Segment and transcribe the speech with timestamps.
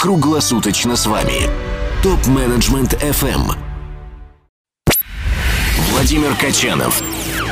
[0.00, 1.50] круглосуточно с вами.
[2.02, 3.52] Топ-менеджмент FM.
[5.92, 7.02] Владимир Качанов.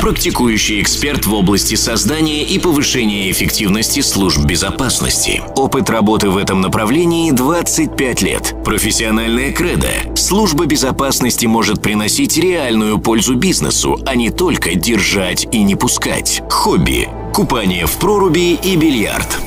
[0.00, 5.42] Практикующий эксперт в области создания и повышения эффективности служб безопасности.
[5.56, 8.54] Опыт работы в этом направлении 25 лет.
[8.64, 10.16] Профессиональная кредо.
[10.16, 16.40] Служба безопасности может приносить реальную пользу бизнесу, а не только держать и не пускать.
[16.48, 17.10] Хобби.
[17.34, 19.38] Купание в проруби и бильярд.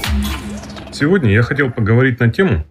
[0.91, 2.63] Сегодня я хотел поговорить на тему,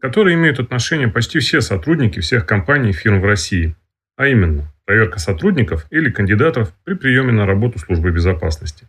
[0.00, 3.76] которой имеют отношение почти все сотрудники всех компаний и фирм в России,
[4.16, 8.88] а именно проверка сотрудников или кандидатов при приеме на работу службы безопасности.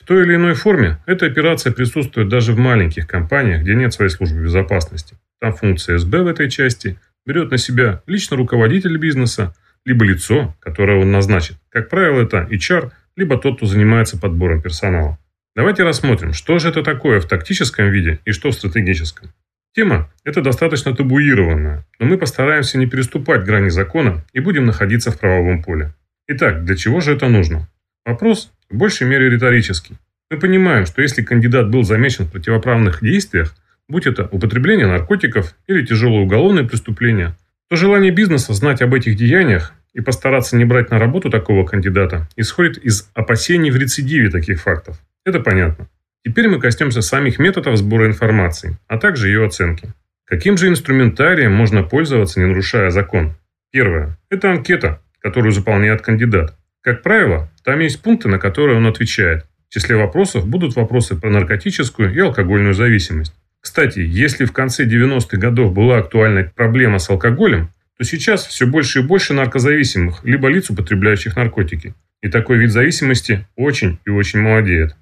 [0.00, 4.10] В той или иной форме эта операция присутствует даже в маленьких компаниях, где нет своей
[4.10, 5.16] службы безопасности.
[5.40, 11.00] Там функция СБ в этой части берет на себя лично руководитель бизнеса, либо лицо, которое
[11.00, 11.56] он назначит.
[11.70, 15.18] Как правило, это HR, либо тот, кто занимается подбором персонала.
[15.56, 19.30] Давайте рассмотрим, что же это такое в тактическом виде и что в стратегическом.
[19.74, 25.18] Тема эта достаточно табуированная, но мы постараемся не переступать грани закона и будем находиться в
[25.18, 25.92] правовом поле.
[26.28, 27.68] Итак, для чего же это нужно?
[28.06, 29.96] Вопрос в большей мере риторический.
[30.30, 33.56] Мы понимаем, что если кандидат был замечен в противоправных действиях,
[33.88, 37.34] будь это употребление наркотиков или тяжелое уголовное преступление,
[37.68, 42.28] то желание бизнеса знать об этих деяниях и постараться не брать на работу такого кандидата
[42.36, 45.00] исходит из опасений в рецидиве таких фактов.
[45.24, 45.88] Это понятно.
[46.24, 49.92] Теперь мы коснемся самих методов сбора информации, а также ее оценки.
[50.24, 53.36] Каким же инструментарием можно пользоваться, не нарушая закон?
[53.70, 54.16] Первое.
[54.30, 56.56] Это анкета, которую заполняет кандидат.
[56.80, 59.44] Как правило, там есть пункты, на которые он отвечает.
[59.68, 63.34] В числе вопросов будут вопросы про наркотическую и алкогольную зависимость.
[63.60, 69.00] Кстати, если в конце 90-х годов была актуальна проблема с алкоголем, то сейчас все больше
[69.00, 71.94] и больше наркозависимых, либо лиц, употребляющих наркотики.
[72.22, 74.96] И такой вид зависимости очень и очень молодеет.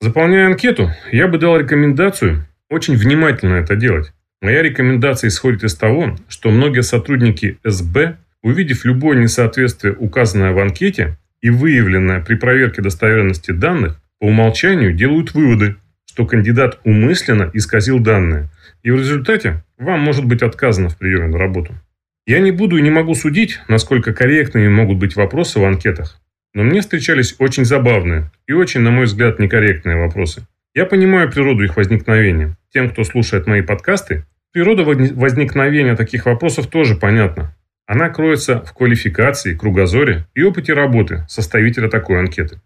[0.00, 4.12] Заполняя анкету, я бы дал рекомендацию очень внимательно это делать.
[4.42, 11.16] Моя рекомендация исходит из того, что многие сотрудники СБ, увидев любое несоответствие, указанное в анкете,
[11.40, 18.48] и выявленное при проверке достоверности данных, по умолчанию делают выводы, что кандидат умышленно исказил данные,
[18.82, 21.74] и в результате вам может быть отказано в приеме на работу.
[22.26, 26.20] Я не буду и не могу судить, насколько корректными могут быть вопросы в анкетах.
[26.56, 30.46] Но мне встречались очень забавные и очень, на мой взгляд, некорректные вопросы.
[30.74, 32.56] Я понимаю природу их возникновения.
[32.72, 37.54] Тем, кто слушает мои подкасты, природа возникновения таких вопросов тоже понятна.
[37.86, 42.58] Она кроется в квалификации, кругозоре и опыте работы составителя такой анкеты.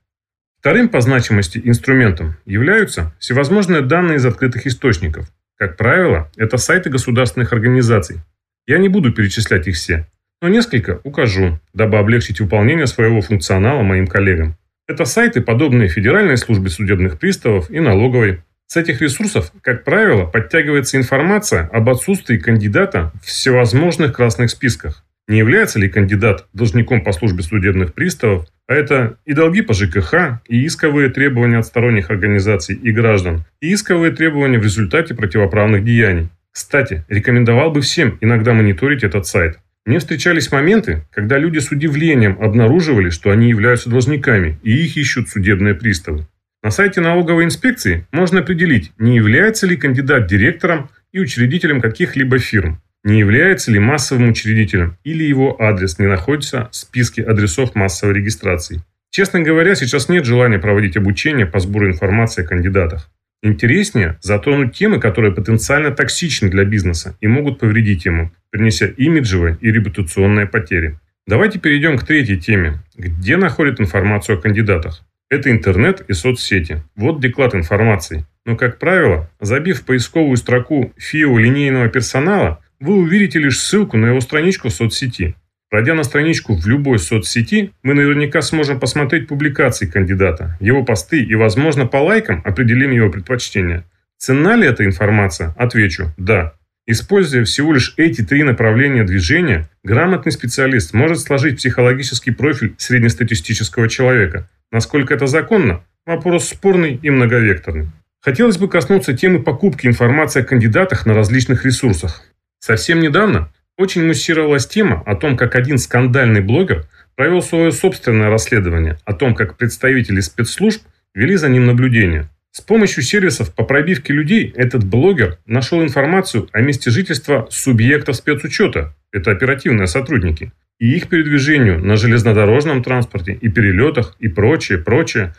[0.60, 5.26] Вторым по значимости инструментом являются всевозможные данные из открытых источников.
[5.56, 8.20] Как правило, это сайты государственных организаций.
[8.68, 10.06] Я не буду перечислять их все,
[10.40, 14.56] но несколько укажу, дабы облегчить выполнение своего функционала моим коллегам.
[14.88, 18.42] Это сайты, подобные Федеральной службе судебных приставов и налоговой.
[18.66, 25.04] С этих ресурсов, как правило, подтягивается информация об отсутствии кандидата в всевозможных красных списках.
[25.28, 30.40] Не является ли кандидат должником по службе судебных приставов, а это и долги по ЖКХ,
[30.48, 36.30] и исковые требования от сторонних организаций и граждан, и исковые требования в результате противоправных деяний.
[36.50, 39.60] Кстати, рекомендовал бы всем иногда мониторить этот сайт.
[39.86, 45.28] Мне встречались моменты, когда люди с удивлением обнаруживали, что они являются должниками, и их ищут
[45.28, 46.26] судебные приставы.
[46.62, 52.82] На сайте налоговой инспекции можно определить, не является ли кандидат директором и учредителем каких-либо фирм,
[53.02, 58.82] не является ли массовым учредителем или его адрес не находится в списке адресов массовой регистрации.
[59.10, 63.10] Честно говоря, сейчас нет желания проводить обучение по сбору информации о кандидатах.
[63.42, 69.70] Интереснее затронуть темы, которые потенциально токсичны для бизнеса и могут повредить ему, принеся имиджевые и
[69.70, 70.98] репутационные потери.
[71.26, 72.80] Давайте перейдем к третьей теме.
[72.96, 75.06] Где находят информацию о кандидатах?
[75.30, 76.82] Это интернет и соцсети.
[76.96, 78.26] Вот деклад информации.
[78.44, 84.20] Но, как правило, забив поисковую строку ФИО линейного персонала, вы увидите лишь ссылку на его
[84.20, 85.34] страничку в соцсети.
[85.70, 91.34] Пройдя на страничку в любой соцсети, мы наверняка сможем посмотреть публикации кандидата, его посты и,
[91.36, 93.84] возможно, по лайкам определим его предпочтения.
[94.18, 95.54] Ценна ли эта информация?
[95.56, 96.54] Отвечу– да.
[96.86, 104.48] Используя всего лишь эти три направления движения, грамотный специалист может сложить психологический профиль среднестатистического человека.
[104.72, 105.84] Насколько это законно?
[106.04, 107.86] Вопрос спорный и многовекторный.
[108.20, 112.24] Хотелось бы коснуться темы покупки информации о кандидатах на различных ресурсах.
[112.58, 116.86] Совсем недавно очень муссировалась тема о том, как один скандальный блогер
[117.16, 120.82] провел свое собственное расследование о том, как представители спецслужб
[121.14, 122.28] вели за ним наблюдение.
[122.52, 128.94] С помощью сервисов по пробивке людей этот блогер нашел информацию о месте жительства субъектов спецучета,
[129.12, 135.34] это оперативные сотрудники, и их передвижению на железнодорожном транспорте и перелетах и прочее, прочее.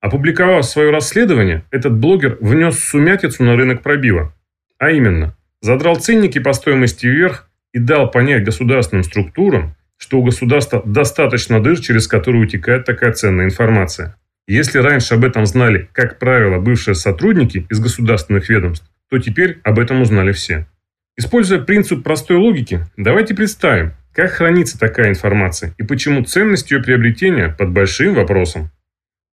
[0.00, 4.34] Опубликовав свое расследование, этот блогер внес сумятицу на рынок пробива.
[4.78, 10.82] А именно, задрал ценники по стоимости вверх и дал понять государственным структурам, что у государства
[10.86, 14.16] достаточно дыр, через которые утекает такая ценная информация.
[14.48, 19.78] Если раньше об этом знали, как правило, бывшие сотрудники из государственных ведомств, то теперь об
[19.78, 20.66] этом узнали все.
[21.18, 27.50] Используя принцип простой логики, давайте представим, как хранится такая информация и почему ценность ее приобретения
[27.50, 28.70] под большим вопросом.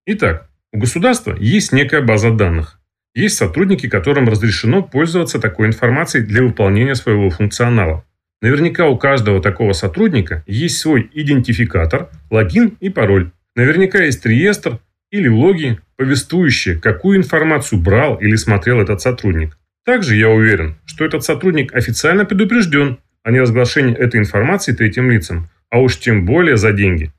[0.06, 2.82] Итак, у государства есть некая база данных.
[3.16, 8.04] Есть сотрудники, которым разрешено пользоваться такой информацией для выполнения своего функционала.
[8.44, 13.32] Наверняка у каждого такого сотрудника есть свой идентификатор, логин и пароль.
[13.56, 14.80] Наверняка есть реестр
[15.12, 19.58] или логи, повествующие, какую информацию брал или смотрел этот сотрудник.
[19.86, 25.80] Также я уверен, что этот сотрудник официально предупрежден о неразглашении этой информации третьим лицам, а
[25.80, 27.14] уж тем более за деньги.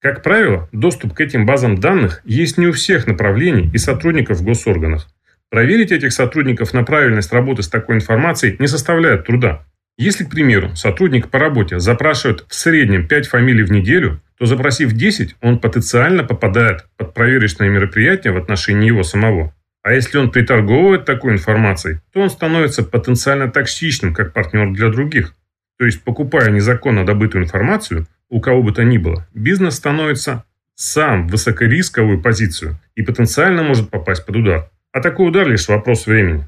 [0.00, 4.44] Как правило, доступ к этим базам данных есть не у всех направлений и сотрудников в
[4.44, 5.06] госорганах.
[5.48, 9.64] Проверить этих сотрудников на правильность работы с такой информацией не составляет труда.
[9.98, 14.92] Если, к примеру, сотрудник по работе запрашивает в среднем 5 фамилий в неделю, то запросив
[14.92, 19.54] 10, он потенциально попадает под проверочное мероприятие в отношении его самого.
[19.82, 25.34] А если он приторговывает такой информацией, то он становится потенциально токсичным как партнер для других.
[25.78, 30.44] То есть, покупая незаконно добытую информацию, у кого бы то ни было, бизнес становится
[30.74, 34.70] сам в высокорисковую позицию и потенциально может попасть под удар.
[34.92, 36.46] А такой удар лишь вопрос времени.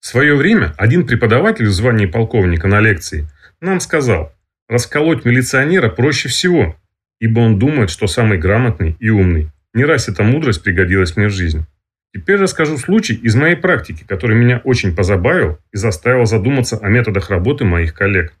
[0.00, 3.28] В свое время один преподаватель в звании полковника на лекции
[3.60, 4.32] нам сказал,
[4.68, 6.76] расколоть милиционера проще всего,
[7.20, 9.50] ибо он думает, что самый грамотный и умный.
[9.74, 11.66] Не раз эта мудрость пригодилась мне в жизни.
[12.14, 17.28] Теперь расскажу случай из моей практики, который меня очень позабавил и заставил задуматься о методах
[17.28, 18.32] работы моих коллег.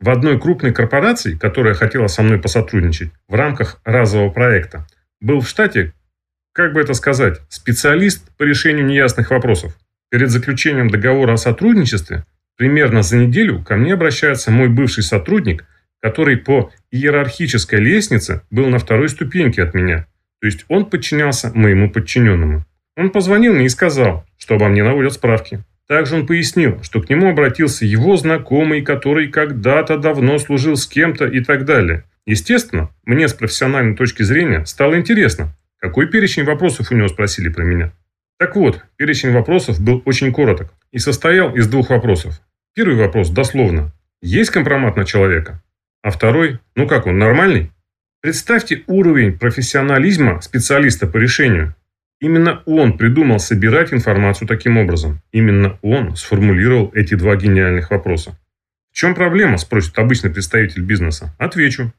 [0.00, 4.86] В одной крупной корпорации, которая хотела со мной посотрудничать в рамках разового проекта,
[5.20, 5.92] был в штате,
[6.52, 9.74] как бы это сказать, специалист по решению неясных вопросов.
[10.10, 12.24] Перед заключением договора о сотрудничестве
[12.56, 15.64] примерно за неделю ко мне обращается мой бывший сотрудник,
[16.00, 20.06] который по иерархической лестнице был на второй ступеньке от меня.
[20.40, 22.64] То есть он подчинялся моему подчиненному.
[22.96, 25.64] Он позвонил мне и сказал, что обо мне наводят справки.
[25.88, 31.26] Также он пояснил, что к нему обратился его знакомый, который когда-то давно служил с кем-то
[31.26, 32.04] и так далее.
[32.26, 37.64] Естественно, мне с профессиональной точки зрения стало интересно, какой перечень вопросов у него спросили про
[37.64, 37.92] меня.
[38.38, 42.42] Так вот, перечень вопросов был очень короток и состоял из двух вопросов.
[42.74, 43.92] Первый вопрос дословно.
[44.20, 45.62] Есть компромат на человека?
[46.02, 47.72] А второй, ну как он, нормальный?
[48.20, 51.74] Представьте уровень профессионализма специалиста по решению.
[52.20, 55.22] Именно он придумал собирать информацию таким образом.
[55.32, 58.38] Именно он сформулировал эти два гениальных вопроса.
[58.92, 61.34] В чем проблема, спросит обычный представитель бизнеса?
[61.38, 61.92] Отвечу.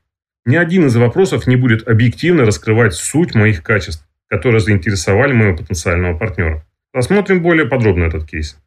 [0.45, 6.17] Ни один из вопросов не будет объективно раскрывать суть моих качеств, которые заинтересовали моего потенциального
[6.17, 6.65] партнера.
[6.93, 8.57] Рассмотрим более подробно этот кейс.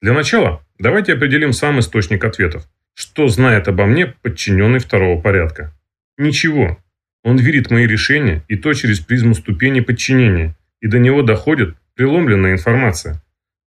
[0.00, 2.68] Для начала давайте определим сам источник ответов.
[2.94, 5.72] Что знает обо мне подчиненный второго порядка?
[6.18, 6.78] Ничего.
[7.24, 12.52] Он верит мои решения и то через призму ступени подчинения– и до него доходит преломленная
[12.52, 13.22] информация.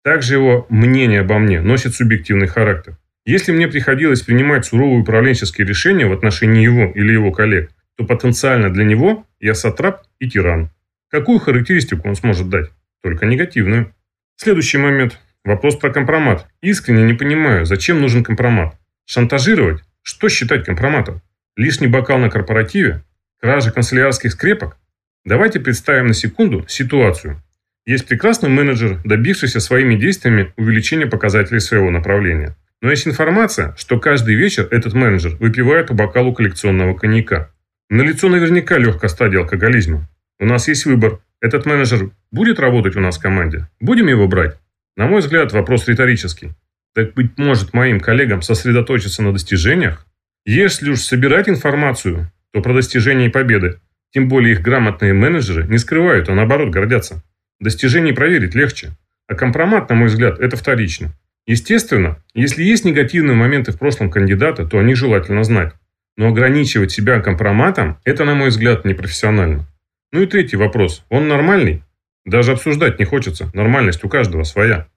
[0.03, 2.97] Также его мнение обо мне носит субъективный характер.
[3.25, 8.73] Если мне приходилось принимать суровые управленческие решения в отношении его или его коллег, то потенциально
[8.73, 10.71] для него я сатрап и тиран.
[11.11, 12.71] Какую характеристику он сможет дать?
[13.03, 13.93] Только негативную.
[14.37, 15.19] Следующий момент.
[15.43, 16.47] Вопрос про компромат.
[16.61, 18.77] Искренне не понимаю, зачем нужен компромат.
[19.05, 19.83] Шантажировать?
[20.03, 21.21] Что считать компроматом?
[21.57, 23.03] Лишний бокал на корпоративе?
[23.41, 24.77] Кража канцелярских скрепок?
[25.25, 27.43] Давайте представим на секунду ситуацию.
[27.85, 32.55] Есть прекрасный менеджер, добившийся своими действиями увеличения показателей своего направления.
[32.81, 37.51] Но есть информация, что каждый вечер этот менеджер выпивает по бокалу коллекционного коньяка.
[37.89, 40.07] Налицо наверняка легкая стадия алкоголизма.
[40.41, 41.19] У нас есть выбор.
[41.39, 43.67] Этот менеджер будет работать у нас в команде?
[43.79, 44.57] Будем его брать?
[44.97, 46.53] На мой взгляд, вопрос риторический.
[46.95, 50.07] Так быть может моим коллегам сосредоточиться на достижениях?
[50.43, 53.79] Если уж собирать информацию, то про достижения и победы.
[54.09, 57.21] Тем более их грамотные менеджеры не скрывают, а наоборот гордятся.
[57.59, 58.97] Достижений проверить легче.
[59.27, 61.13] А компромат, на мой взгляд, это вторично.
[61.45, 65.73] Естественно, если есть негативные моменты в прошлом кандидата, то они желательно знать.
[66.17, 69.67] Но ограничивать себя компроматом– это, на мой взгляд, непрофессионально.
[70.11, 71.05] Ну и третий вопрос.
[71.09, 71.83] Он нормальный?
[72.25, 73.49] Даже обсуждать не хочется.
[73.53, 74.87] Нормальность у каждого своя.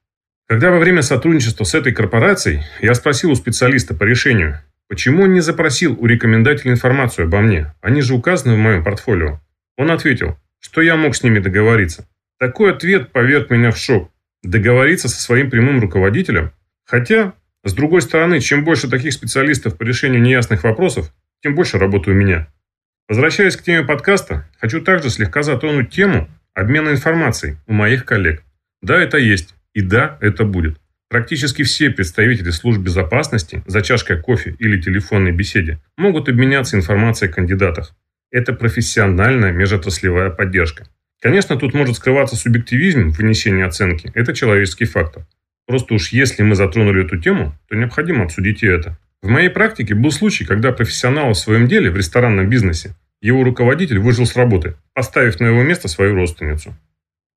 [0.46, 5.32] Когда во время сотрудничества с этой корпорацией я спросил у специалиста по решению, Почему он
[5.32, 7.74] не запросил у рекомендателей информацию обо мне?
[7.80, 9.40] Они же указаны в моем портфолио.
[9.76, 12.06] Он ответил, что я мог с ними договориться.
[12.38, 14.10] Такой ответ поверг меня в шок.
[14.42, 16.52] Договориться со своим прямым руководителем?
[16.84, 17.32] Хотя,
[17.64, 22.14] с другой стороны, чем больше таких специалистов по решению неясных вопросов, тем больше работы у
[22.14, 22.48] меня.
[23.06, 28.42] Возвращаясь к теме подкаста, хочу также слегка затронуть тему обмена информацией у моих коллег.
[28.80, 29.54] Да, это есть.
[29.74, 30.78] И да, это будет.
[31.10, 37.34] Практически все представители служб безопасности за чашкой кофе или телефонной беседе могут обменяться информацией о
[37.34, 37.94] кандидатах.
[38.30, 40.86] Это профессиональная межотраслевая поддержка.
[41.20, 44.10] Конечно, тут может скрываться субъективизм в вынесении оценки.
[44.14, 45.26] Это человеческий фактор.
[45.66, 48.98] Просто уж если мы затронули эту тему, то необходимо обсудить и это.
[49.24, 53.98] В моей практике был случай, когда профессионал в своем деле в ресторанном бизнесе, его руководитель
[53.98, 56.74] выжил с работы, поставив на его место свою родственницу.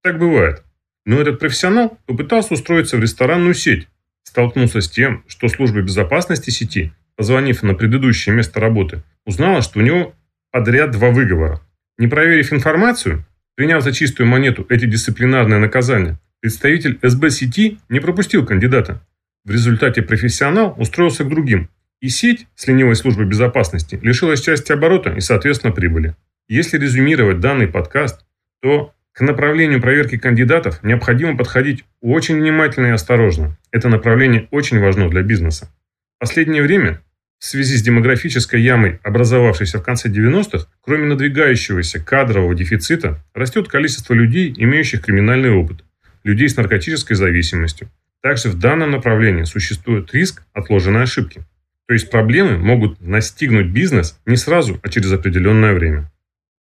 [0.04, 0.66] Так бывает.
[1.06, 3.88] Но этот профессионал попытался устроиться в ресторанную сеть,
[4.24, 9.82] столкнулся с тем, что служба безопасности сети, позвонив на предыдущее место работы, узнала, что у
[9.82, 10.14] него
[10.52, 11.62] подряд два выговора.
[11.98, 13.26] Не проверив информацию,
[13.56, 19.02] приняв за чистую монету эти дисциплинарные наказания, представитель СБ сети не пропустил кандидата.
[19.46, 21.70] В результате профессионал устроился к другим,
[22.02, 26.16] и сеть с ленивой службой безопасности лишилась части оборота и, соответственно, прибыли.
[26.48, 28.26] Если резюмировать данный подкаст,
[28.62, 33.58] то к направлению проверки кандидатов необходимо подходить очень внимательно и осторожно.
[33.72, 35.70] Это направление очень важно для бизнеса.
[36.18, 37.02] В последнее время,
[37.40, 44.14] в связи с демографической ямой, образовавшейся в конце 90-х, кроме надвигающегося кадрового дефицита, растет количество
[44.14, 45.84] людей, имеющих криминальный опыт,
[46.24, 47.90] людей с наркотической зависимостью.
[48.22, 51.44] Также в данном направлении существует риск отложенной ошибки.
[51.88, 56.12] То есть проблемы могут настигнуть бизнес не сразу, а через определенное время.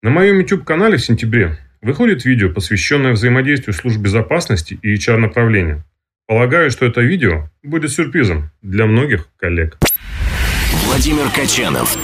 [0.01, 5.85] На моем YouTube-канале в сентябре Выходит видео, посвященное взаимодействию служб безопасности и HR-направления.
[6.25, 9.77] Полагаю, что это видео будет сюрпризом для многих коллег.
[10.85, 11.97] Владимир Качанов.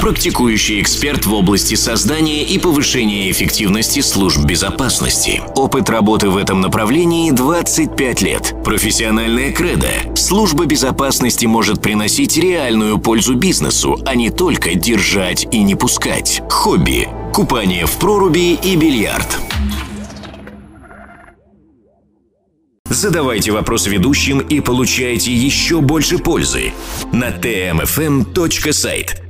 [0.00, 5.42] Практикующий эксперт в области создания и повышения эффективности служб безопасности.
[5.54, 8.54] Опыт работы в этом направлении 25 лет.
[8.64, 9.90] Профессиональная кредо.
[10.16, 16.40] Служба безопасности может приносить реальную пользу бизнесу, а не только держать и не пускать.
[16.48, 19.38] Хобби купание в проруби и бильярд.
[22.88, 26.72] Задавайте вопросы ведущим и получайте еще больше пользы
[27.12, 29.29] на tmfm.site.